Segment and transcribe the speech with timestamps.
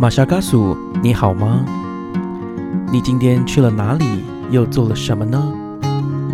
[0.00, 1.62] 玛莎嘎苏，你好吗？
[2.90, 4.24] 你今天去了哪里？
[4.50, 5.52] 又做了什么呢？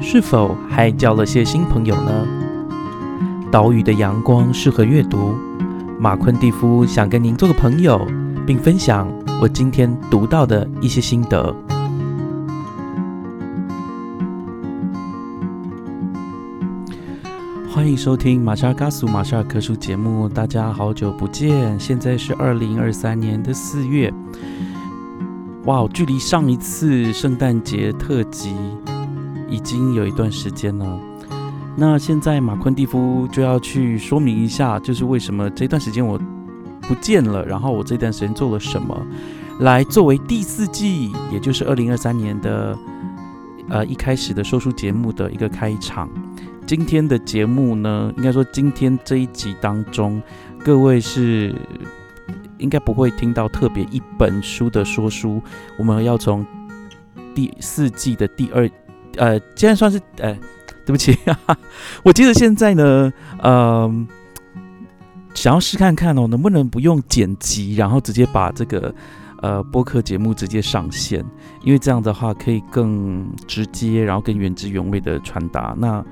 [0.01, 2.13] 是否还交了些新朋友呢？
[3.51, 5.35] 岛屿的阳光适合阅读。
[5.99, 8.07] 马昆蒂夫想跟您做个朋友，
[8.47, 9.09] 并分享
[9.43, 11.53] 我今天读到的一些心得。
[17.87, 21.79] 欢迎收听马莎嘎苏马莎尔科书节目，大家好久不见！
[21.79, 24.13] 现在是二零二三年的四月，
[25.67, 28.57] 哇，距离上一次圣诞节特辑
[29.49, 31.01] 已经有一段时间了。
[31.77, 36.21] 那现在马昆蒂夫就要去说明一下，就是为什么这段时间我
[36.81, 39.01] 不见了，然后我这段时间做了什么，
[39.61, 42.77] 来作为第四季，也就是二零二三年的
[43.69, 46.09] 呃一开始的说书节目的一个开场。
[46.67, 50.21] 今天的节目呢，应该说今天这一集当中，
[50.65, 51.55] 各位是
[52.59, 55.41] 应该不会听到特别一本书的说书。
[55.79, 56.45] 我们要从
[57.37, 58.69] 第四季的第二，
[59.17, 60.37] 呃，现在算是，呃，
[60.85, 61.17] 对不起，
[62.03, 64.07] 我记得现在呢，呃，
[65.35, 68.93] 想要试看看哦，能不能不用剪辑，然后直接把这个
[69.41, 71.25] 呃播客节目直接上线，
[71.63, 75.73] 因为这样的话可以更直接，然后更原汁原味的传达。
[75.79, 76.05] 那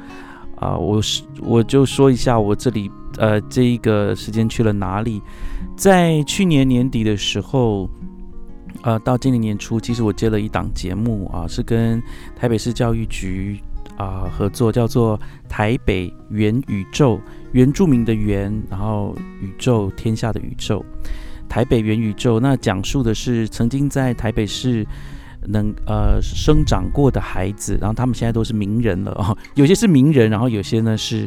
[0.65, 5.21] 啊，我是我就说一下我这里呃这一个时间去了哪里，
[5.77, 7.87] 在去年年底的时候，
[8.81, 12.03] 呃到今年年初，其实我接了一档节目啊，是跟
[12.35, 13.61] 台北市教育局
[13.99, 15.21] 啊合作，叫做
[15.51, 17.21] 台北元宇宙，
[17.53, 20.83] 原住民的原，然后宇宙天下的宇宙，
[21.47, 24.87] 台北元宇宙，那讲述的是曾经在台北市。
[25.47, 31.23] 能呃生长过的孩子，然后他们现在都是名人了哦， 有些是名人，然后有些呢是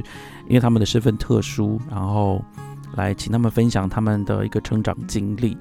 [0.48, 2.44] 因为他们的身份特殊，然后
[2.96, 5.58] 来请他们分享他们的一个成长经历。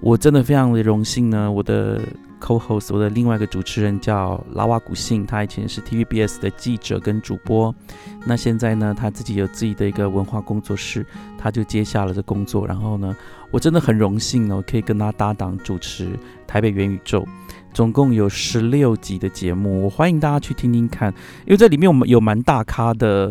[0.00, 1.98] 我真的非常的荣幸呢，我的
[2.38, 7.74] co-host，我的另外一个主持人叫拉瓦古信，他以前是 TVBS 的记者跟主播，
[8.26, 11.04] 那现在呢他自己有自己的一个文化工作室，
[11.38, 13.16] 他就接下了这工作，然后呢
[13.50, 16.10] 我真的很荣幸呢，可以跟他搭档主持
[16.46, 17.26] 台北元宇宙。
[17.76, 21.12] 总共有十六集的节目，我欢迎大家去听听看，
[21.44, 23.30] 因为这里面我们有蛮大咖的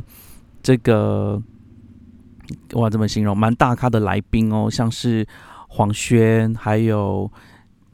[0.61, 1.41] 这个，
[2.73, 3.35] 哇，怎么形容？
[3.35, 5.27] 蛮大咖的来宾哦，像是
[5.69, 7.27] 黄轩，还有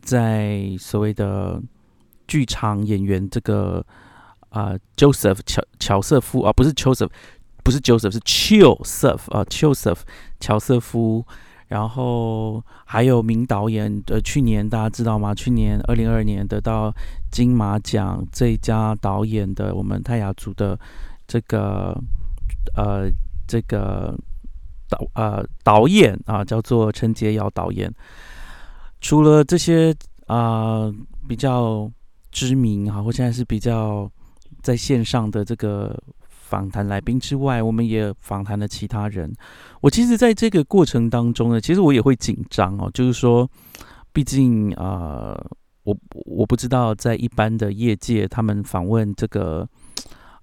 [0.01, 1.61] 在所谓的
[2.27, 3.85] 剧场演员这个
[4.49, 7.11] 啊，Joseph 乔乔瑟夫啊，不是 Joseph，
[7.63, 9.99] 不是 Joseph，是 Joseph 啊，Joseph
[10.41, 11.25] 乔瑟夫。
[11.71, 15.33] 然后还有名导演，呃，去年大家知道吗？
[15.33, 16.93] 去年二零二二年得到
[17.31, 20.77] 金马奖最佳导演的我们泰雅族的
[21.25, 21.97] 这个
[22.75, 23.09] 呃
[23.47, 24.13] 这个
[24.89, 27.89] 导呃导演啊，叫做陈洁瑶导演。
[28.99, 29.95] 除了这些
[30.27, 30.91] 啊
[31.25, 31.89] 比较
[32.31, 34.11] 知名哈，或现在是比较
[34.61, 35.97] 在线上的这个。
[36.51, 39.33] 访谈来宾之外，我们也访谈了其他人。
[39.79, 43.49] 我其实在这个过程当中呢，其实我也会紧张哦，就是说，
[44.11, 45.33] 毕竟啊，
[45.83, 49.65] 我我不知道在一般的业界，他们访问这个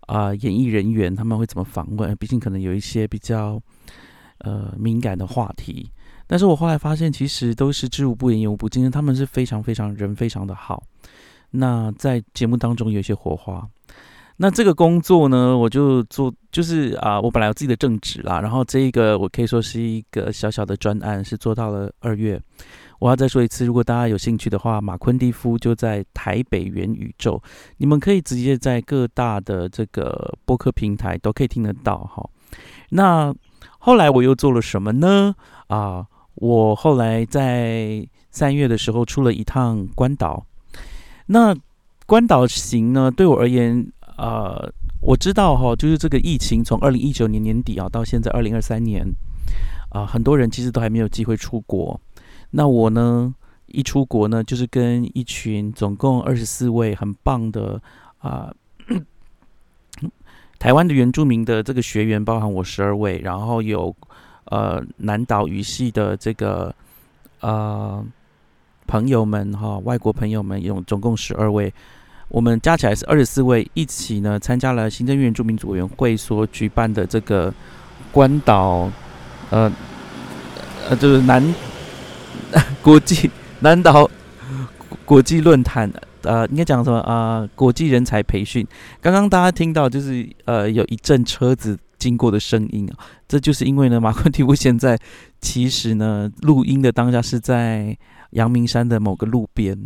[0.06, 2.16] 啊演艺人员，他们会怎么访问？
[2.16, 3.60] 毕竟可能有一些比较
[4.38, 5.92] 呃敏感的话题。
[6.26, 10.82] 但是我后来发现，其实都是知无不言，言无不尽，他们是非常非常人非常的好。
[11.50, 13.68] 那在节目当中有一些火花。
[14.40, 22.40] 那这个工作呢，我就做，就是啊，我本来有自己的正职啦，然后这一个我可以说是一个小小的专案，是做到了二月。
[23.00, 27.42] 我要再说一次，如果大家有兴趣的话，马昆蒂夫就在台北元宇宙，
[27.78, 32.24] 你们可以直接在各大的这个播客平台都可以听得到哈。
[32.90, 33.34] 那
[33.80, 35.34] 后来我又做了什么呢？
[35.66, 36.06] 啊，
[36.36, 40.46] 我后来在三月的时候出了一趟关岛。
[41.26, 41.56] 那
[42.06, 43.84] 关岛行呢，对我而言。
[44.18, 44.68] 呃，
[45.00, 49.06] 我知道哈，就是这个疫情从二零一九年年底啊，到现在二零二三年
[49.90, 51.98] 啊，很多人其实都还没有机会出国。
[52.50, 53.32] 那我呢，
[53.66, 57.80] 一出国呢，就是跟一群总共二十四位很棒的
[58.18, 58.52] 啊，
[60.58, 63.94] 台湾的原住民的这个学员，包含我十二位，然后有
[64.46, 66.74] 呃南岛语系的这个
[67.38, 68.04] 呃
[68.88, 71.72] 朋友们哈，外国朋友们有总共十二位。
[72.28, 77.52] 我们加起来是二十四位，一起呢参加了行政院住民组委员会所举办的这个
[78.12, 78.90] 关岛，
[79.50, 79.72] 呃，
[80.88, 81.54] 呃，就是南
[82.82, 83.30] 国际
[83.60, 84.08] 南岛
[85.04, 85.90] 国际论坛，
[86.22, 87.48] 呃，应该讲什么啊？
[87.54, 88.66] 国际人才培训。
[89.00, 92.94] 刚刚大家听到就是呃有一阵车子经过的声音啊。
[93.26, 94.98] 这就是因为呢，马昆提 夫现在
[95.40, 97.96] 其实呢，录音的当下是在
[98.30, 99.76] 阳明山的某个路边。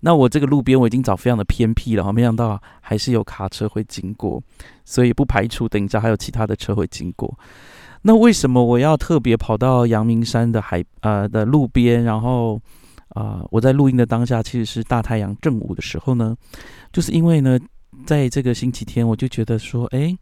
[0.00, 4.42] 那我这个路边我已经找非常的偏僻了，没想到还是有卡车会经过，
[4.84, 7.38] 所以不排除等一下还有其他的车会经过。
[8.02, 12.58] 那为什么我要特别跑到阳明山的海呃的路边，然后
[13.10, 16.34] 啊我在录音的当下其实是大太阳正午的时候呢？
[16.92, 17.58] 就是因为呢，
[18.06, 20.16] 在这个星期天，我就觉得说，哎，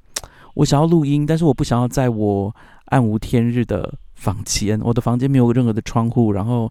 [0.55, 2.53] 我想要录音，但是我不想要在我
[2.87, 6.69] 暗无天日的房间，我的房间没有任何的窗户，然后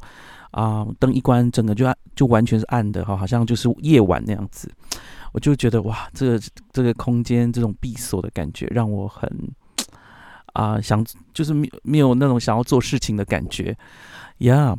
[0.51, 4.71] 啊灯一关，整个就暗就完全是暗的哈，好像就是夜晚那样子。
[5.31, 6.41] 我就觉得哇，这个
[6.71, 9.29] 这个空间这种闭锁的感觉，让我很。
[10.53, 11.05] 啊，想
[11.35, 13.77] 就是没没有那种想要做事情的感觉，
[14.39, 14.75] 呀。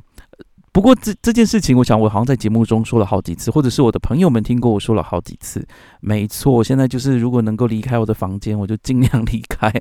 [0.72, 5.64] 不过这这件事情，我想我好像在节目中说了好几次，或者是我的朋友们听过我说了好几次。
[6.00, 9.72] 没错，现在就是如果能够离开我的房间，我就尽量离开，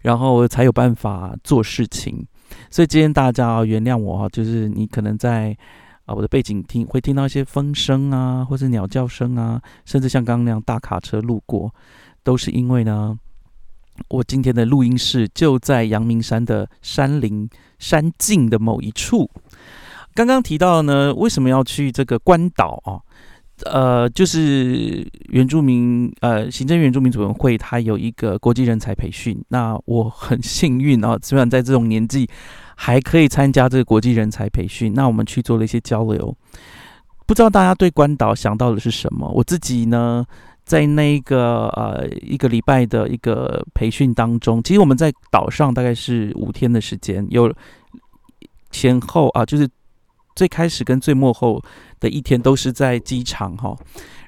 [0.00, 2.26] 然后才有办法做事情。
[2.72, 5.56] 所以今天大家原谅我哈，就是你可能在
[6.06, 11.72] 啊我的背景听会听到一些风声啊，或是鸟叫声啊，甚至像刚刚那样大卡车路过，
[12.24, 13.16] 都是因为呢。
[14.08, 17.46] 我今天的录音室就在阳明山的山林
[17.78, 19.30] 山径的某一处。
[20.14, 22.98] 刚刚提到呢，为什么要去这个关岛啊？
[23.66, 29.38] 呃，就是原住民呃行政原住民委员会，它有一个国际人才培训。
[29.48, 32.26] 那我很幸运啊，虽然在这种年纪
[32.76, 34.92] 还可以参加这个国际人才培训。
[34.94, 36.34] 那我们去做了一些交流。
[37.26, 39.28] 不知道大家对关岛想到的是什么？
[39.28, 40.26] 我自己呢？
[40.64, 47.52] 在那个呃一个礼拜的一个培训当中，其实我们在岛上大概是五天的时间，有
[48.70, 49.68] 前后啊，就是
[50.36, 51.60] 最开始跟最末后
[51.98, 53.76] 的一天都是在机场哈。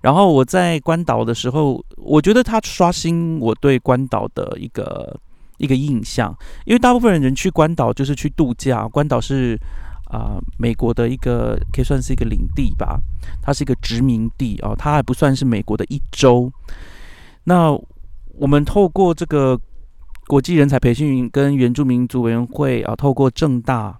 [0.03, 5.17] 然后我在关岛的时候，我觉得他刷新我对关岛的一个
[5.59, 6.35] 一个印象，
[6.65, 9.59] 因为大部分人去关岛就是去度假，关岛是。
[10.11, 13.01] 啊，美国的一个可以算是一个领地吧，
[13.43, 16.53] 它是一个殖民地哦，它还不算是美国的一州。
[17.45, 17.73] 那
[18.35, 19.59] 我们透过这个
[20.29, 23.99] 国际人才培训跟原住民族委员会啊，透过正大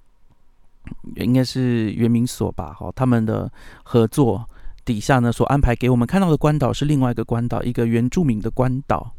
[1.17, 3.51] 应该是原民所吧，哈，他们的
[3.83, 4.49] 合作
[4.85, 9.13] 底下呢，所安排给我们看到的关岛是另外一个关岛，一个原住民的关岛。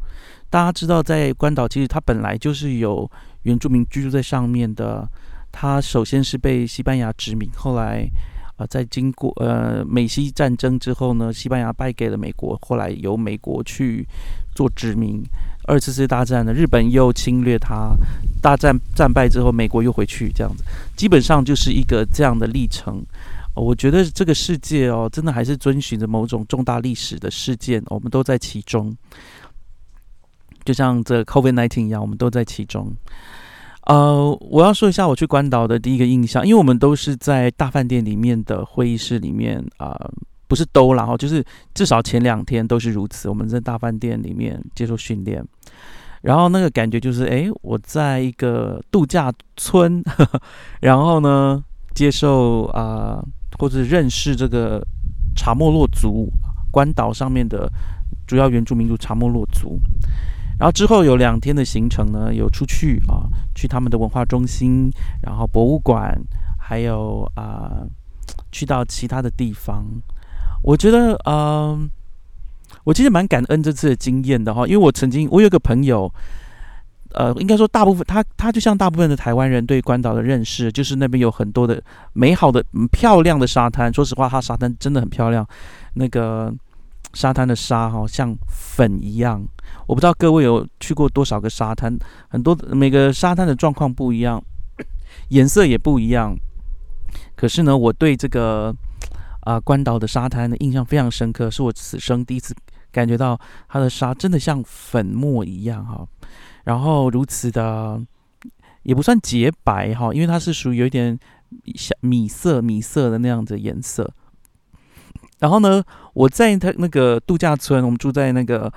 [0.50, 3.10] 大家知道，在关岛其实它本来就是有
[3.44, 5.08] 原住民居住在上面的。
[5.58, 8.06] 它首先是被西班牙殖民，后来，
[8.58, 14.06] 啊，在经过呃美西战争之后呢，西班牙败给了美国，后来由美国去
[14.54, 15.24] 做殖民。
[15.68, 17.96] 二次世界大战呢，日本又侵略它，
[18.42, 20.64] 大战战败之后，美国又回去，这样子，
[20.98, 23.02] 基本上就是一个这样的历程。
[23.56, 28.94] 我觉得这个世界哦，真的还是遵循着某种重大历史的事件，我们都在其中，
[30.66, 32.92] 就像这 COVID-19 一样，我们都在其中。
[33.88, 39.96] 呃，我要说一下我去关岛的第一个印象，因为我们都是在大饭店里面的会议室里面啊，
[40.48, 41.46] 不是都然后就是
[41.76, 43.30] 至少前两天都是如此。
[43.30, 45.46] 我们在大饭店里面接受训练，
[46.24, 50.04] 然后那个感觉就是，哎，我在一个度假村，
[50.82, 51.64] 然后呢，
[51.94, 53.24] 接受啊
[53.60, 54.84] 或者认识这个
[55.36, 56.28] 查莫洛族
[56.72, 57.72] 关岛上面的
[58.26, 59.80] 主要原住民族查莫洛族。
[60.58, 64.90] 然后之后有两天的行程呢，有出去啊，去他们的文化中心，
[65.22, 66.18] 然后博物馆，
[66.58, 67.86] 还有啊，
[68.52, 69.86] 去到其他的地方。
[70.64, 71.90] 我觉得，嗯，
[72.86, 76.12] 我其实蛮感恩这次的经验的哈，因为我曾经我有个朋友，
[77.12, 81.82] 呃，应该说大部分他他就像大部分的台湾人对关岛的认识，就是那边有很多的
[82.14, 83.94] 美好的、漂亮的沙滩。
[83.94, 85.46] 说实话，它沙滩真的很漂亮，
[85.94, 86.52] 那个
[87.16, 89.44] 沙滩的沙哈像粉一样。
[89.88, 94.44] 我不知道各位有去过多少个沙滩，很多每个沙滩的状况不一样，
[95.30, 96.36] 颜色也不一样。
[97.36, 98.76] 可是呢，我对这个
[99.42, 102.54] 啊关岛的沙滩的印象非常深刻，是我此生第一次
[102.92, 106.06] 感觉到它的沙真的像粉末一样哈，
[106.66, 108.00] 然后如此的
[108.84, 111.18] 也不算洁白哈，因为它是属于有一点
[111.76, 114.12] 像米色米色的那样的颜色。
[115.46, 115.84] 然后呢，
[116.16, 118.74] 我在他那个度假村，我们住在那个。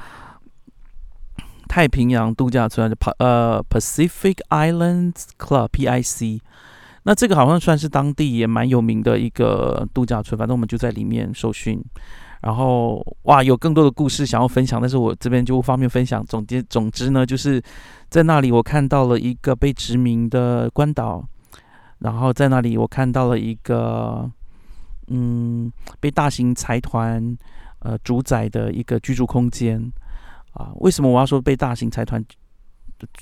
[1.70, 6.40] 太平洋度假村，呃，Pacific Islands Club（PIC）。
[7.02, 11.78] 那这个好像算是当地也蛮有名的一个度假村，反正我们就在里面受训。
[12.40, 16.25] 然后，哇，有更多的故事想要分享，但是我这边就不方便分享。
[16.25, 17.62] 总结，总之呢，就是
[18.08, 21.22] 在那里我看到了一个被殖民的关岛，
[21.98, 24.28] 然后在那里我看到了一个，
[25.08, 27.36] 嗯，被大型财团
[27.80, 29.92] 呃主宰的一个居住空间。
[30.52, 32.24] 啊，为什么我要说被大型财团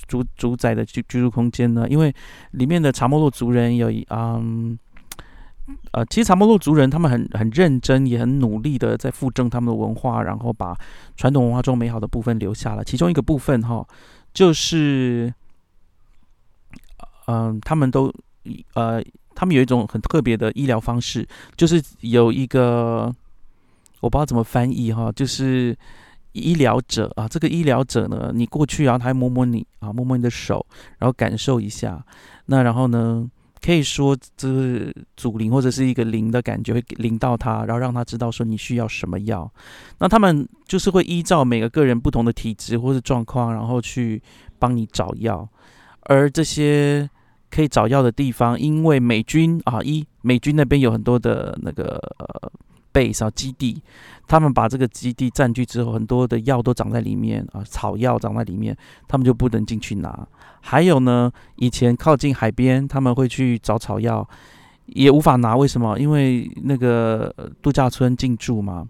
[0.07, 1.87] 主主宰的居居住空间呢？
[1.89, 2.13] 因为
[2.51, 4.77] 里面的查莫洛族人有嗯。
[5.91, 10.73] 呃，其实查莫洛族人他们很很认真，也很努力的在复正他们的文化，然后把
[11.17, 12.81] 传统文化中美好的部分留下了。
[12.85, 13.85] 其中一个部分哈，
[14.33, 15.33] 就是
[17.25, 18.09] 嗯，他们都
[18.75, 19.03] 呃，
[19.37, 21.23] 他们有一种很特别的医疗方式，
[21.55, 23.13] 就是有一个
[23.99, 25.77] 我不知道怎么翻译哈，就是
[26.31, 30.65] 医疗者啊，这个医疗者呢，你过去然后他摸摸你啊，摸摸你的手，
[30.97, 32.03] 然后感受一下，
[32.47, 33.29] 那然后呢？
[33.59, 39.51] 可以说，这是祖灵或者是一个灵的感觉，会灵到他，然后让他知道说你需要什么药。
[39.97, 44.21] 那他们就是会依照每个个人不同的体质或者状况，然后去
[44.59, 45.45] 帮你找药。
[46.01, 47.09] 而这些
[47.49, 52.51] 可以找药的地方，因为美军啊，一美军那边有很多的那个呃。
[52.93, 53.79] base 啊，基地，
[54.25, 58.75] 他们把这个基地占据之后，很多的药都长在里面啊，草药长在里面，
[59.07, 60.27] 他们就不能进去拿。
[60.61, 64.27] 还有呢，以前靠近海边，他们会去找草药，
[64.87, 65.55] 也无法拿。
[65.55, 65.99] 为什么？
[65.99, 68.87] 因为那个度假村进驻嘛。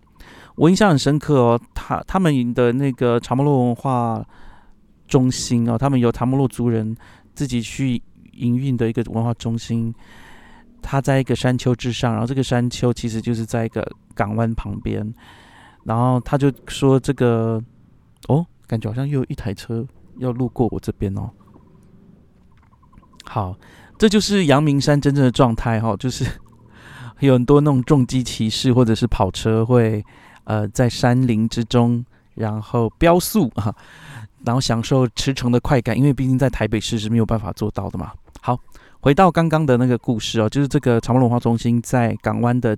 [0.55, 4.25] 我印象很深刻哦，他他们的那个查莫洛文化
[5.05, 6.95] 中心哦，他们有查莫洛族人
[7.35, 8.01] 自己去
[8.37, 9.93] 营运的一个文化中心。
[10.79, 15.13] 它在一个山丘之上，然后这个山丘其实就是在一个港湾旁边，
[15.83, 17.61] 然后他就说：“这个
[18.29, 19.85] 哦，感觉好像又有一台车
[20.19, 21.29] 要路过我这边哦。”
[23.25, 23.57] 好，
[23.97, 26.25] 这就是阳明山真正的状态哈，就是
[27.19, 30.05] 有很多那种重机骑士或者是跑车会
[30.45, 33.75] 呃在山林之中，然后飙速啊，
[34.45, 38.13] 然后享受驰骋的快感，因为毕竟在台北市是没有办法做到的嘛。
[38.47, 38.57] 好。
[39.01, 42.75] 回到刚刚的那个故事哦，就是这个长隆文化中心在港湾的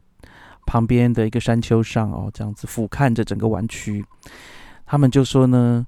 [0.66, 4.04] 旁边的一个山丘上哦，这样子俯瞰着整个湾区。
[4.86, 5.86] 他们就说呢，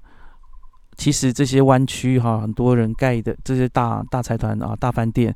[0.95, 5.35] 其实这些湾区哈，很多人盖的这些大大财团啊、大饭店，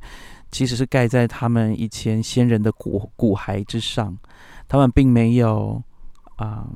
[0.50, 4.16] 其实是盖在他们以前先人的骨骨骸之上，
[4.66, 5.80] 他们并没有
[6.36, 6.66] 啊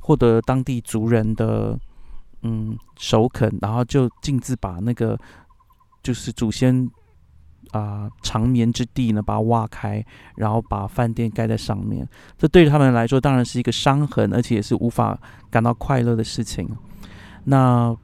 [0.00, 1.76] 获得当地族人的
[2.42, 5.18] 嗯首肯，然后就径自把那个
[6.02, 6.88] 就是祖先。
[7.76, 10.02] 啊，长眠之地呢，把它挖开，
[10.36, 12.08] 然后把饭店盖在上面。
[12.38, 15.18] 这对他们来说，当然是一个伤痕，而且也是无法
[15.50, 16.66] 感到快乐的事情。
[17.44, 17.94] 那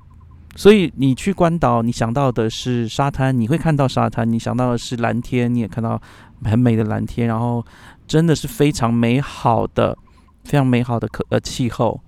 [0.54, 5.98] 所以你去关岛，你想到的是沙滩，你会看到沙滩；你想到的是蓝天，你也看到
[6.44, 7.26] 很美的蓝天。
[7.26, 7.64] 然后
[8.06, 9.96] 真的是非常美好的、
[10.44, 11.98] 非常美好的可呃气候。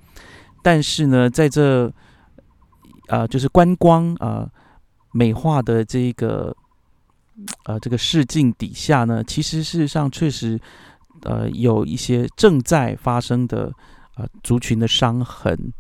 [0.62, 1.90] 但是呢，在这
[3.08, 4.46] 呃就是观光啊
[5.12, 6.54] 美化的这个。
[7.64, 10.56] 呃，这个视境底下呢，其实事实上确实，
[11.22, 13.72] 呃，有一些正在发生的
[14.16, 15.72] 呃族群的伤痕。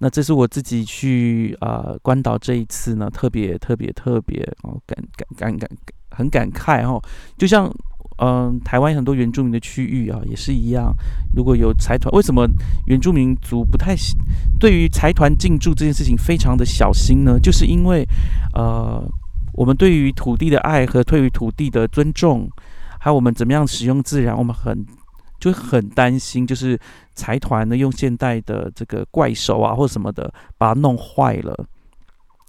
[0.00, 4.96] 那这是我自己去啊关岛这一次呢，特别特别特别哦感
[5.36, 5.70] 感感感
[6.10, 6.98] 很感慨哦。
[7.36, 7.70] 就像
[8.18, 10.90] 嗯台湾很多原住民的区域啊，也是一样。
[11.34, 12.46] 如果有财团，为什么
[12.86, 13.94] 原住民族不太
[14.58, 17.38] 对于财团进驻这件事情非常的小心呢？
[17.38, 18.06] 就是因为
[18.54, 19.06] 呃。
[19.56, 22.48] 我们对于土地的爱和对于土地的尊重，
[23.00, 24.84] 还有我们怎么样使用自然，我们很
[25.40, 26.78] 就很担心，就是
[27.14, 31.66] 财团呢用现代的这个怪手啊或什么的把它弄坏了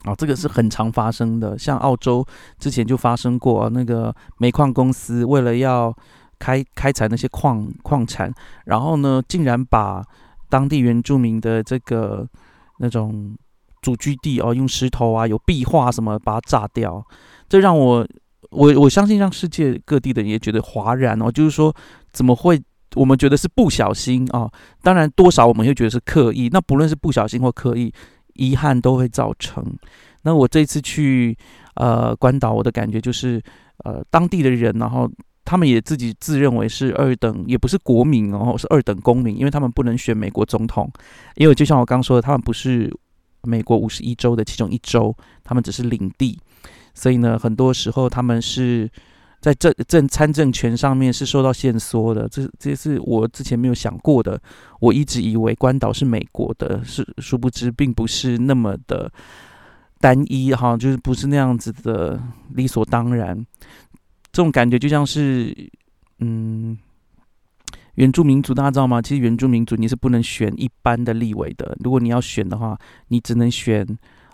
[0.04, 1.58] 啊，这个是很常发生的。
[1.58, 2.26] 像澳洲
[2.60, 5.96] 之前就发生过，那个煤矿公司为了要
[6.38, 8.32] 开开采那些矿矿产，
[8.66, 10.04] 然后呢竟然把
[10.50, 12.28] 当地原住民的这个
[12.80, 13.36] 那种。
[13.82, 17.06] 主居地哦，用石头啊，有壁画什么把它炸掉，
[17.48, 18.06] 这让我
[18.50, 21.74] 我我相信让世界各地的人也觉得哗然哦，就是说
[22.12, 22.62] 怎么会
[22.96, 24.50] 我们觉得是不小心啊？
[24.82, 27.94] 当然多少我们会觉得是刻意，那不论是不小心或刻意，
[28.34, 29.64] 遗憾都会造成。
[30.24, 31.38] 那我这次去
[31.76, 33.42] 呃关岛，我的感觉就是
[33.86, 35.10] 呃当地的人，然后
[35.46, 40.92] 他们也自己自认为是二等，也不是国民哦，是二等公民，因为他们不能选美国总统，
[41.36, 42.92] 因为就像我刚说的，他们不是。
[43.48, 46.38] 美国五十一州的其中一州，他们只是领地，
[46.94, 48.90] 所以呢，很多时候他们是
[49.40, 52.28] 在政政参政权上面是受到限缩的。
[52.28, 54.40] 这这是我之前没有想过的。
[54.80, 59.12] 我一直以为关岛是美国的，是殊不知并不是那么的
[60.00, 62.22] 单一哈，就是不是那样子的
[62.54, 63.36] 理所当然。
[64.32, 65.56] 这种感觉就像是，
[66.20, 66.78] 嗯。
[67.98, 69.02] 原住民族大家知道吗？
[69.02, 71.76] 其实原住民族你是不能选一般的立委的。
[71.84, 72.78] 如果你要选的话，
[73.08, 73.86] 你只能选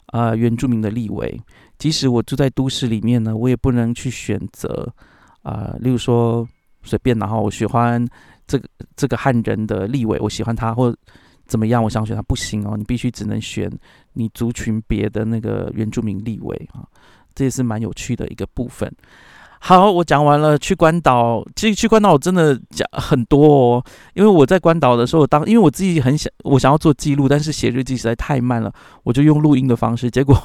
[0.07, 1.39] 啊原住民的立委。
[1.77, 4.93] 即使我住在都市里面呢，我也不能去选择
[5.43, 6.47] 啊，例如说
[6.83, 8.05] 随便然后我喜欢
[8.45, 8.67] 这个
[8.97, 10.93] 这个汉人的立委，我喜欢他，或
[11.47, 11.81] 怎么样？
[11.81, 13.71] 我想选他不行哦，你必须只能选
[14.11, 16.83] 你族群别的那个原住民立委啊，
[17.33, 18.93] 这也是蛮有趣的一个部分。
[19.65, 20.57] 好，我讲完了。
[20.57, 28.69] 去关岛，其实去关岛我真的讲很多哦，因为我在关岛的时候，当因为我自己很想，我想要做记录，但是写日记实在太慢了，
[29.03, 30.11] 我就用录音的方式。
[30.11, 30.37] 结果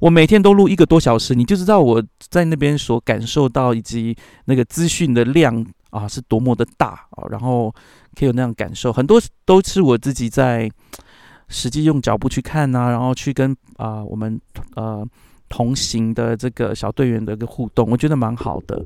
[0.00, 4.16] 我每天都录一个多小时，你就知道我在那边所感受到以及
[4.46, 7.72] 那个资讯的量啊是多么的大啊，然后
[8.18, 10.68] 可以有那样感受，很多都是我自己在
[11.46, 14.40] 实际用脚步去看啊，然后去跟啊我们
[14.74, 15.06] 呃。
[15.54, 18.84] 同行的这个小队员的一个互动，我觉得蛮好的。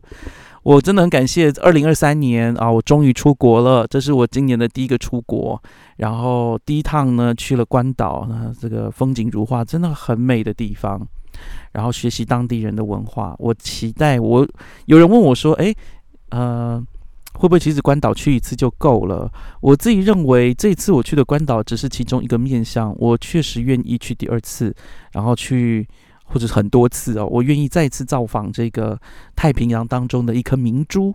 [0.63, 5.59] 我真的很感谢二零二三年啊，我终于出国了，这是我今年的第一个出国。
[5.97, 11.01] 然后第一趟呢去了关岛，那这个风景如画，真的很美的地方。
[11.73, 14.47] 然后学习当地人的文化，我期待我
[14.85, 15.75] 有人问我说：“诶，
[16.29, 16.79] 呃，
[17.33, 19.33] 会不会其实关岛去一次就够了？”
[19.63, 24.75] 我自己认为这次我去的关岛只是其中一个面向，我确实愿意去第二次，
[25.13, 25.89] 然后去。
[26.29, 28.99] 或者很多次哦，我愿意再次造访这个
[29.35, 31.15] 太平洋当中的一颗明珠。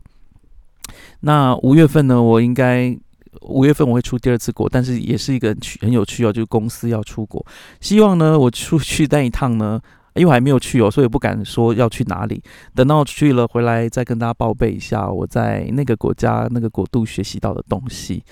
[1.22, 2.98] 那五月份呢，我应该
[3.42, 7.46] 五月份我会出第二次国，但是也是一个很有趣哦，就是公司要出国，
[7.80, 9.80] 希望呢我出去那一趟呢，
[10.16, 12.42] 因为我还没有去哦，所以不敢说要去哪里。
[12.76, 18.24] 等到我去了回来再跟大家报备一下我在那个国家那个国度学习到的东西。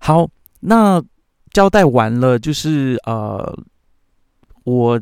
[0.00, 0.26] 好，
[0.60, 1.02] 那
[1.52, 3.58] 交代完了，就是呃
[4.64, 5.00] 我。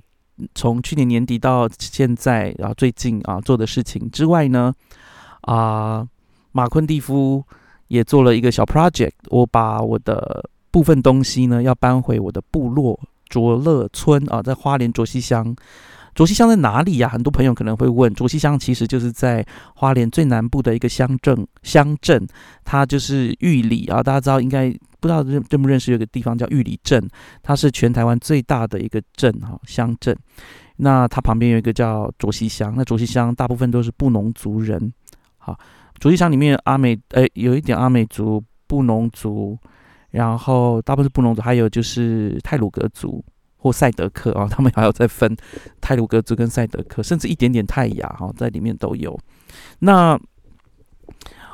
[0.55, 4.73] 从去年年底到现在，然后最近啊做的事情之外呢，
[5.43, 6.07] 啊，
[6.53, 7.43] 马昆蒂夫
[7.89, 15.57] 也做了一个小 project，我把我的部分东西呢要搬回我的部落卓乐村啊，在花莲卓溪乡。
[16.17, 17.09] 卓溪乡在哪里呀？
[17.11, 22.27] 很多朋友可能会问，卓溪乡其实就是在花莲最南部的一个乡镇，乡镇
[22.65, 27.07] 它就是玉里啊，大家知道应该不知道认认不认识有个地方叫玉里镇，
[27.43, 30.17] 它是全台湾最大的一个镇哈乡镇。
[30.79, 34.91] 那它旁边有一个叫卓溪乡，那卓溪乡大部分都是布农族人。
[35.37, 35.55] 好，
[35.99, 39.55] 卓溪乡里面阿美诶有一点阿美族、布农族，
[40.13, 43.23] 然后大部分是布农族，还有就是泰鲁格族。
[43.67, 45.37] 或赛德克啊，他们还要再分
[45.81, 49.19] 泰鲁格族跟赛德克，甚至一点点泰雅哈，在里面都有。
[49.81, 50.17] 那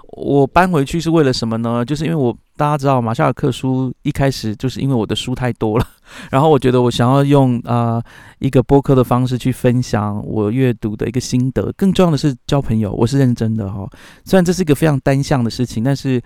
[0.08, 1.82] 我搬回去是为了什么呢？
[1.82, 5.86] 就是因为我大家知道马夏尔克书一开始就是因为我的书太多了，
[6.30, 7.98] 然后我觉得我想要用啊
[8.38, 13.88] 一个播客的方式去分享我阅读的一个心得，更重要的是交朋友，我是认真的哈。
[14.26, 16.22] 虽然这是一个非常单向的事情，但是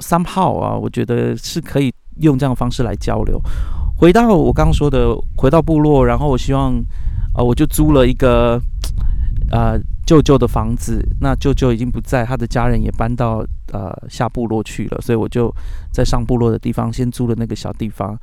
[0.00, 3.40] somehow 啊，我觉得是可以用这样的方式来交流。
[3.96, 6.74] 回到我刚刚说的，回到部落，然后我希望，
[7.34, 8.60] 啊，我就租了一个，
[9.50, 11.02] 呃，舅舅的房子。
[11.18, 15.50] 那舅舅已经不在，他的家人也搬到呃下部落去了，所以我就
[15.90, 18.14] 在上部落的地方先租了那个小地方。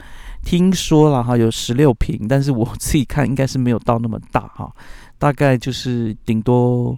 [0.44, 4.72] 听说了哈，有十六平，但是我自己看应该是没有到那么大哈，
[5.18, 6.96] 大概就是顶多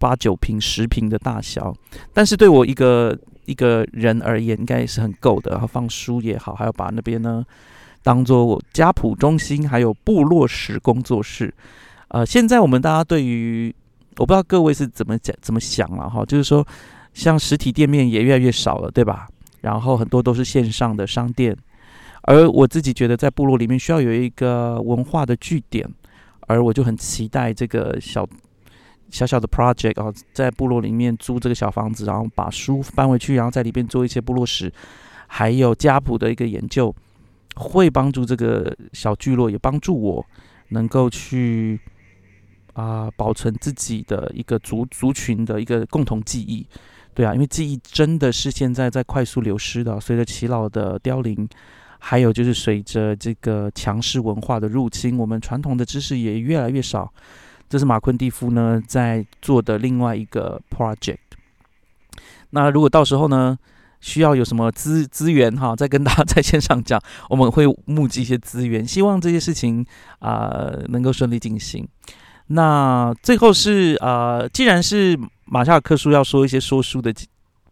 [0.00, 1.72] 八九平、十平的大小。
[2.12, 5.52] 但是对我一个一个人而言，应该也是很够的。
[5.52, 7.44] 然后放书也好，还要把那边呢。
[8.02, 11.52] 当做家谱中心，还有部落史工作室。
[12.08, 13.74] 呃，现在我们大家对于，
[14.16, 16.66] 我不知道各位是怎么讲、怎么想了哈，就是说，
[17.14, 19.28] 像实体店面也越来越少了，对吧？
[19.60, 21.56] 然后很多都是线上的商店。
[22.22, 25.88] 而我自己觉得，在部落里面需要有一个文化的据点，
[26.48, 28.26] 而我就很期待这个小
[29.10, 34.72] 小小的 project 啊，在部落里面租这个小房子，然后把书搬回去，然后在里边做一些部落史，
[35.28, 36.94] 还有家谱的一个研究。
[37.60, 40.24] 会帮助这个小聚落，也帮助我
[40.70, 41.78] 能够去
[42.72, 46.66] 啊保存自己的一个族族群的一个共同记忆。
[47.12, 51.46] 对啊，因为记忆真的是现在在快速流失的，随着耆老的凋零，
[51.98, 57.12] 还有就是随着这个强势文化的入侵，我们传统的知识也越来越少。
[57.68, 61.18] 这是马昆蒂夫呢在做的另外一个 project。
[62.50, 63.58] 那如果到时候呢？
[64.00, 65.76] 需要有什么资资源哈？
[65.76, 69.84] 再跟大家在线上讲，我们会募集一些资源，希望这些事情
[70.18, 71.86] 啊能够顺利进行。
[72.48, 77.14] 那最后是呃，既然是马夏尔克书要说一些说书的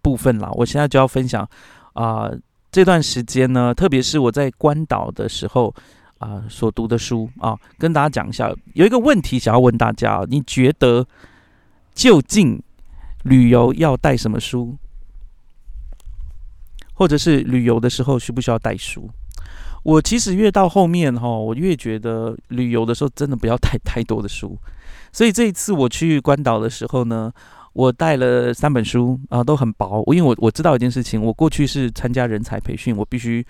[0.03, 1.49] 部分啦，我现在就要分享
[1.95, 2.31] 啊
[2.71, 5.75] 这段时间呢，特别是我在关岛的时候
[6.19, 8.55] 啊所读的书啊，跟大家讲一下。
[8.75, 11.07] 有一个问题想要问大家，你觉得
[11.95, 12.63] 究竟
[13.25, 14.77] 旅游要带什么书？
[16.99, 19.09] 或者是旅游的时候需不需要带书？
[19.85, 24.59] 我其实越到后面哈，我越觉得旅游的时候真的不要带太多的书。
[25.13, 27.33] 所以这一次我去关岛的时候呢，
[27.73, 30.03] 我带了三本书啊，都很薄。
[30.13, 33.47] 因为我我知道一件事情，我过去是参加人才培训，我必须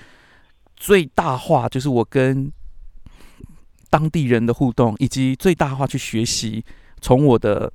[0.76, 2.52] 最大化就是我跟
[3.88, 6.62] 当地人的互动，以及最大化去学习
[7.00, 7.72] 从我的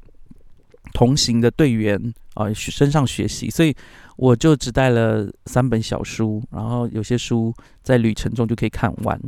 [0.93, 3.75] 同行的队员啊身上学习，所以
[4.15, 9.19] 我就只带了三本小书，然后有些书在旅程中就可以看完。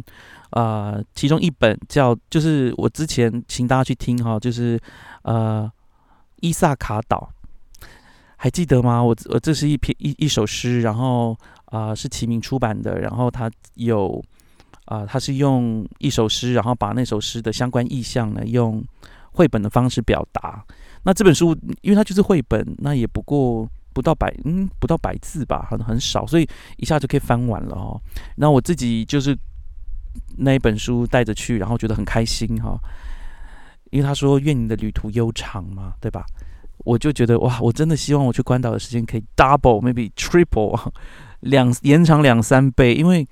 [0.51, 4.79] 啊，其中一本叫就是我之前请大家去听哈，就是
[5.23, 5.69] 呃
[6.41, 7.29] 伊萨卡岛，
[8.37, 9.03] 还记得吗？
[9.03, 14.23] 我我这是一篇一一首诗，然后啊是齐名出版的，然后它有。
[14.85, 18.85] 啊，他是用一首诗，然后把那首诗的相关意象呢，用
[19.31, 20.63] 绘本的方式表达。
[21.01, 27.99] 那这本书，因为它就是绘本，那也不过不到百，嗯，不到百字吧，很很少，所以一下就可以翻完了哦。
[28.35, 29.35] 那我自己就是
[30.37, 32.77] 那一本书带着去，然后觉得很开心哈，
[33.91, 36.25] 因为他说愿你的旅途悠长嘛，对吧？
[36.79, 40.91] 我就觉得哇，我真的希望我去关岛的时间可以 double，maybe triple，
[41.39, 43.25] 两延长两三倍，因为。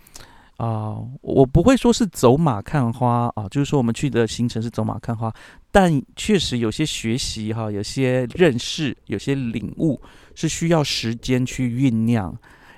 [0.58, 5.34] 啊，我不会说是走马看花啊，就是说我们去的行程是走马看花，
[5.72, 10.00] 但确实有些学习哈，有些认识，有些领悟
[10.36, 12.34] 是需要时间去酝酿，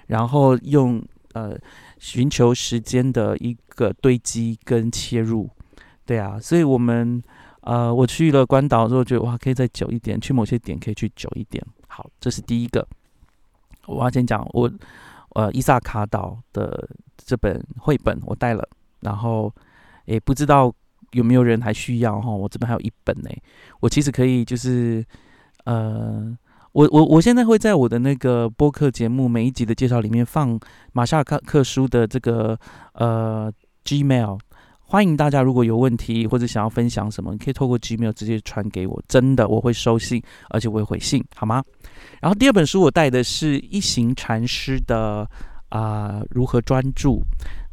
[0.08, 1.56] 然后用呃
[2.00, 5.50] 寻求时间的一个堆积跟切入，
[6.06, 7.22] 对啊，所以我们
[7.60, 11.64] 呃我去了关岛之后，觉得哇可以再久一点，去某些点可以去久一点。
[11.88, 12.88] 好，这是第一个，
[13.86, 14.72] 我要先讲我。
[15.36, 18.66] 呃，伊萨卡岛的这本绘本我带了，
[19.02, 19.54] 然后
[20.06, 20.74] 也不知道
[21.12, 22.30] 有没有人还需要哈。
[22.32, 23.30] 我这边还有一本呢，
[23.82, 25.06] 我其实可以就是
[25.66, 26.36] 呃，
[26.72, 30.58] 我我我现在会在我的那个播客节目每一集的介绍里面放
[30.94, 32.58] 马夏克克书的这个
[32.94, 33.52] 呃
[33.84, 34.40] Gmail，
[34.96, 41.62] 欢迎大家如果有问题或者想要分享什么，你可以透过 Gmail 直接传给我，真的我会收信，而且我会回信，好吗？
[42.22, 45.30] 然后第二本书我带的是一行禅师的
[45.68, 47.22] 啊如何专注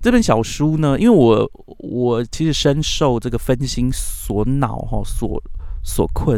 [0.00, 0.98] 这本小书呢？
[0.98, 5.40] 因为我我其实深受这个分心所恼哈所
[5.84, 6.36] 所困，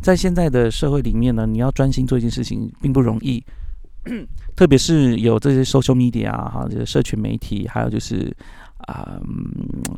[0.00, 3.44] 在现在的社会里面呢，你要专心做一件事情并不容易，
[4.56, 8.34] 特别是有这些 social media 哈，这个社群媒体，还有就是
[8.86, 9.20] 啊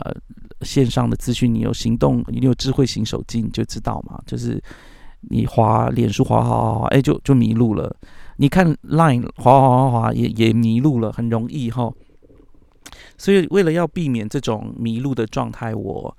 [0.00, 0.14] 呃
[0.62, 4.62] 线上的资讯，你有行动，你有智慧型手机，你就知道嘛，就是。
[5.28, 7.96] 你滑脸书滑滑滑滑，哎，就就迷路了。
[8.36, 11.92] 你看 Line 滑滑滑滑也也迷路了，很容易哈。
[13.18, 16.16] 所以为了要避免这种迷路的状态，我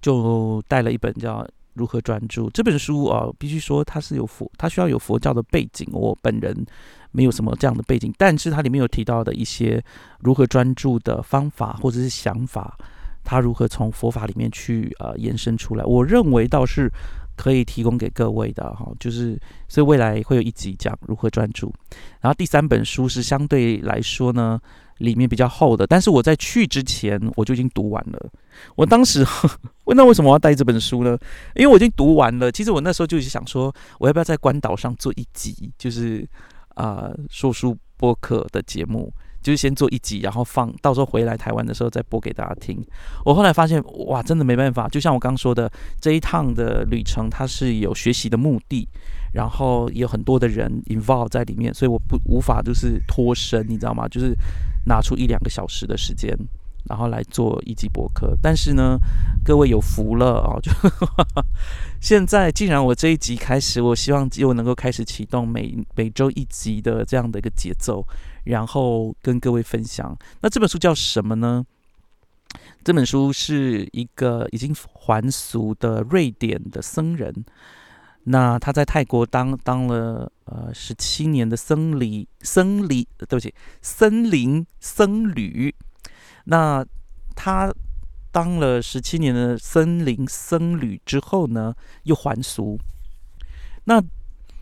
[0.00, 1.42] 就带了一本叫
[1.76, 3.28] 《如何专注》这本书啊。
[3.38, 5.86] 必须说它是有佛，它需要有佛教的背景。
[5.92, 6.66] 我本人
[7.12, 9.82] 没有什么这样的背景，但是它里面有提到的一些
[10.20, 12.76] 如何专注的方法或者是想法，
[13.22, 15.84] 它如何从佛法里面去呃延伸出来。
[15.84, 16.90] 我认为倒是。
[17.38, 21.70] 可以提供给各位的哈，就是所以未来会有一集讲如何专注。
[22.18, 24.58] 然后第三本书是相对来说呢，
[24.98, 28.30] 里面比较厚的，但是我在去之前我就已经读完了。
[28.74, 29.26] 我当时
[29.84, 31.18] 问 那为什么我要带这本书呢？
[31.54, 32.50] 因为我已经读完了。
[32.50, 36.26] 其实我那时候就是想说，我要不要在关岛上做一集，就是
[36.74, 39.12] 啊说书播客的节目。
[39.46, 42.84] 就是先做一集，然后放到时候回来台湾的时候再播给大家听。
[43.24, 44.88] 我后来发现，哇，真的没办法。
[44.88, 48.88] 就像我刚说的，这一趟的旅程它是有学习的目的，
[49.34, 54.08] 然后有很多的人 involve 在里面，所以我不无法就是脱身，你知道吗？
[54.08, 54.34] 就是
[54.86, 56.36] 拿出一两个小时的时间。
[56.88, 58.98] 然后来做一集博客，但是呢，
[59.44, 60.60] 各位有福了哦！
[60.62, 60.70] 就
[62.00, 68.06] 现在，既然我这一集开始，我希望又能够开始启动每每周一集的这样的一个节奏，
[68.44, 70.16] 然后跟各位分享。
[70.40, 71.64] 那这本书叫什么呢？
[72.84, 77.44] 这本书是一个已经还俗的瑞典的僧人，
[78.24, 85.74] 那他在泰国当当了呃十七年的僧侣，僧侣对不起，森林僧侣。
[86.48, 86.84] 那
[87.34, 87.72] 他
[88.32, 92.78] 当了十七年的森林僧侣之后呢，又还俗。
[93.84, 94.02] 那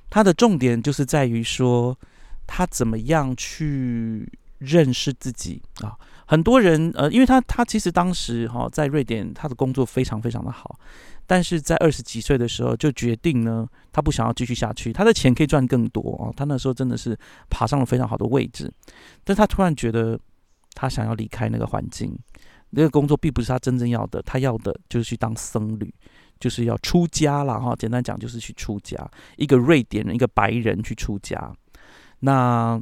[0.08, 1.98] 他的重点就是在于说，
[2.46, 5.96] 他怎么样去认识自己啊？
[6.26, 10.78] 很多人呃，因为他他其实当时哈在瑞典，他的工作非常非常的好，
[11.26, 14.92] 但是在二十几岁的时候就决定呢，他不想要继续下去。
[14.92, 17.18] 他的钱可以赚更多啊，他那时候真的是
[17.50, 18.72] 爬上了非常好的位置，
[19.22, 20.18] 但他突然觉得。
[20.74, 22.16] 他想要离开那个环境，
[22.70, 24.20] 那个工作并不是他真正要的。
[24.22, 25.94] 他要的就是去当僧侣，
[26.40, 27.74] 就是要出家了哈。
[27.76, 28.98] 简单讲就是去出家，
[29.36, 31.52] 一个瑞典人，一个白人去出家。
[32.20, 32.80] 那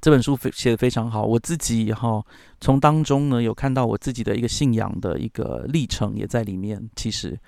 [0.00, 2.22] 这本书写的非常好，我自己哈
[2.60, 6.78] 从当中呢有看到我自己的一个信仰的一个历程也在里面。
[6.94, 7.38] 其实，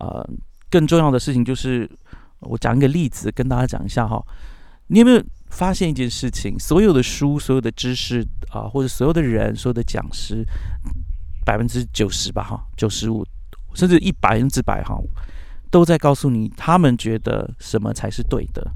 [0.00, 0.28] 呃，
[0.68, 1.90] 更重要的事情就是
[2.40, 4.22] 我讲一个例子跟大家讲一下哈。
[4.88, 5.24] 你有没有
[5.56, 10.44] 发现一件事情：所有的书、所有的知识啊，或者所有的人、所有的讲师，
[11.46, 13.24] 百分之九十吧，哈，九十五，
[13.74, 14.94] 甚至一百分之百，哈，
[15.70, 18.70] 都在告诉你，他们觉得什么才是对的。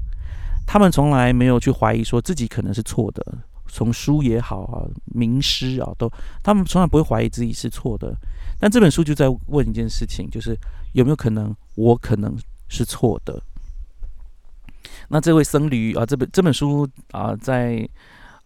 [0.65, 3.23] 他们从来没有去怀疑说自己可能是错的。
[3.67, 8.11] 从书也好啊，名师啊，都他们从来不会怀疑自己是错的。
[8.59, 10.57] 但这本书就在问一件事情，就是
[10.93, 12.35] 有没有可能我可能
[12.67, 13.39] 是错的？
[15.11, 17.87] 那这位僧侣啊，这本这本书啊，在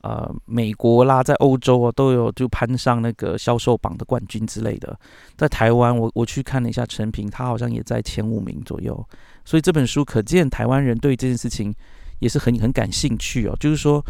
[0.01, 4.99] 呃美国啦，在欧洲啊，都有就攀上那个销售榜的冠军之类的。
[5.37, 9.07] 在台湾，我我去看了一下成品，他好像也在前五名左右。
[9.45, 11.73] 所以这本书可见台湾人对这件事情
[12.19, 14.03] 也是很很感兴趣哦，就是说。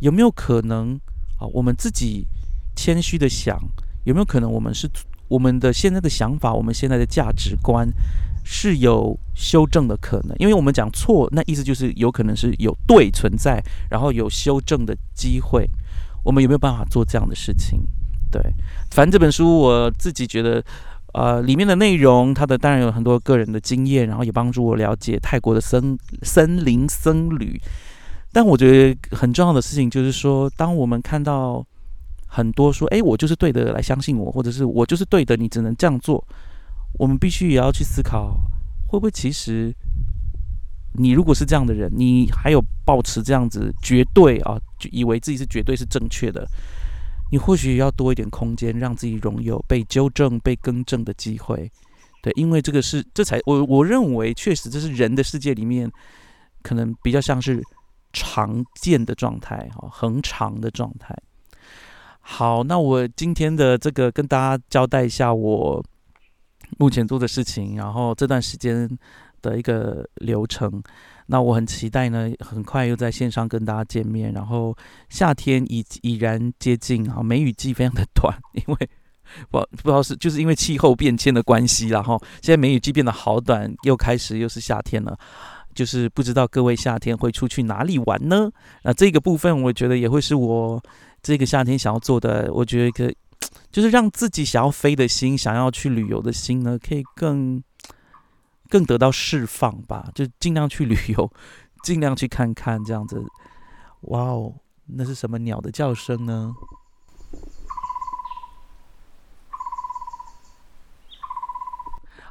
[0.00, 0.94] 有没有可能
[1.40, 1.42] 啊？
[1.52, 2.24] 我们自己
[2.76, 3.58] 谦虚的想，
[4.04, 4.88] 有没有可能我们是
[5.26, 7.84] 我们的现在的想法，我们现在的价值观
[8.50, 10.34] 是有修正的可能？
[10.38, 15.68] 因为我们讲错，那意思就是有可能是有对存在，然后有修正的机会。
[16.24, 17.80] 我们有没有办法做这样的事情？
[18.30, 18.40] 对，
[18.90, 20.64] 反正这本书我自己觉得，
[21.12, 27.60] 呃，里面的内容，它的当然有很多个人的经验，然后也帮助我了解泰国的森森林僧侣。
[28.32, 31.62] 但我觉得很重要的事情就是说，当我们看到
[32.26, 36.22] 很多说“哎，我就是对的，来相信我”，或者是“我就是对的，你只能这样做”，
[36.98, 38.36] 我们必须也要去思考，
[38.88, 39.72] 会不会其实
[40.94, 46.46] 你如果是这样的人，你还有保持这样子绝对啊，就以为自己是绝对是正确的，
[47.30, 51.70] 你或许要多一点空间，让自己拥有被纠正、被更正的机会。
[52.22, 55.90] 对，因为这个是这才我我认为确实这是人的世界里面
[56.62, 57.62] 可能比较像是。
[58.10, 61.14] 常见的状态，哈，恒常的状态。
[62.20, 65.84] 好，那我今天的这个跟大家交代一下我
[66.76, 68.88] 目前做的事情，然后这段时间
[69.40, 70.82] 的一个流程。
[71.26, 74.32] 那我很期待呢，很快又在线上跟大家见面。
[74.32, 74.76] 然后
[75.08, 78.90] 夏天已已然接近啊，梅雨季非常的短， 因为
[79.50, 85.18] 不不知道是就是因为气候变迁的关系，然后现在梅雨季变得好短，又开始又是夏天了。
[85.74, 88.50] 就是不知道各位夏天会出去哪里玩呢？
[88.82, 90.82] 那这个部分我觉得也会是我
[91.22, 92.52] 这个夏天想要做的。
[92.52, 93.12] 我觉得可
[93.70, 97.62] 就是让自己想要飞的心，想要去旅游的心呢，可以更
[98.68, 100.10] 更得到释放吧。
[100.14, 101.30] 就尽量去旅游，
[101.82, 103.24] 尽量去看看这样子。
[104.02, 104.54] 哇哦，
[104.86, 106.54] 那是什么鸟的叫声呢？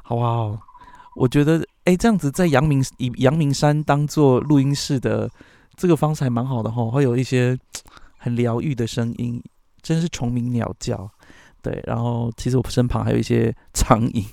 [0.02, 0.58] 好不好？
[1.14, 1.66] 我觉得。
[1.84, 5.30] 哎，这样子在阳明以阳明山当做录音室的
[5.74, 7.58] 这个方式还蛮好的哈，会有一些
[8.18, 9.42] 很疗愈的声音，
[9.82, 11.10] 真是虫鸣鸟叫。
[11.62, 14.24] 对，然后其实我身旁还有一些苍蝇。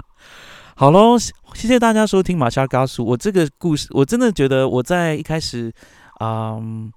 [0.74, 3.04] 好喽，谢谢大家收听马夏嘎叔。
[3.04, 5.72] 我这个故事，我真的觉得我在一开始，
[6.20, 6.92] 嗯，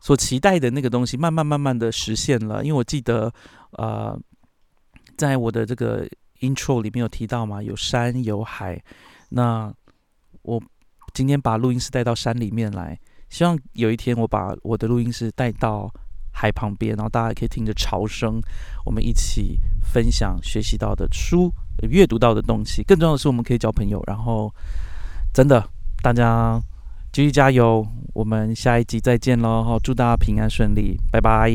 [0.00, 2.64] 所期待的那个东西，慢慢慢慢的实现了。
[2.64, 3.32] 因为我记得，
[3.72, 4.18] 呃，
[5.16, 6.06] 在我的这个。
[6.40, 8.78] intro 里面有提到嘛，有山有海。
[9.30, 9.72] 那
[10.42, 10.60] 我
[11.14, 15.90] 今天把录音室带到山里面来，希望有一天我把我的录音室带到
[16.34, 18.40] 海旁边，然后大家可以听着潮声，
[18.84, 21.50] 我们一起分享学习到的书、
[21.88, 22.82] 阅读到的东西。
[22.82, 24.02] 更重要的是，我们可以交朋友。
[24.08, 24.52] 然后，
[25.32, 25.64] 真的，
[26.02, 26.60] 大家
[27.12, 29.62] 继续加油，我们下一集再见喽！
[29.62, 31.48] 好，祝大家平安顺利，拜拜。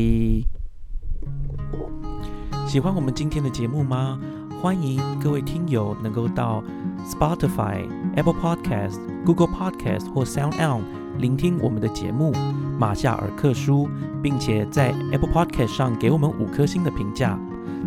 [2.66, 4.18] 喜欢我们今天的节目吗？
[4.62, 6.62] 欢迎各位听友能够到
[7.04, 10.84] Spotify、Apple Podcast、Google Podcast 或 Sound On
[11.20, 12.32] 聆听我们的节目
[12.78, 13.86] 《马夏尔克书》，
[14.22, 17.38] 并且在 Apple Podcast 上给我们五颗星的评价。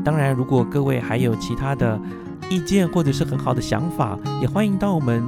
[0.04, 2.00] 当然，如果各位还有其他的
[2.50, 5.24] 意见或者是很好的想法，也欢迎到我们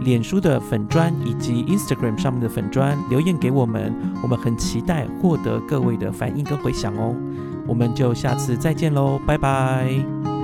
[0.00, 3.94] 脸书的粉砖以及 Instagram 上面的粉砖留言给我们。
[4.22, 7.14] 我们很期待获得各位的反应跟回响哦。
[7.66, 10.35] 我们就下次再见喽，拜拜。